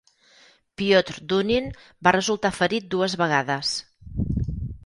Piotr 0.81 1.17
Dunin 1.33 1.69
va 2.07 2.15
resultar 2.17 2.53
ferit 2.63 2.91
dues 2.97 3.17
vegades. 3.25 3.79